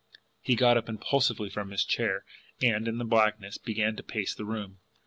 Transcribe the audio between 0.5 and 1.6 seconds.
got up impulsively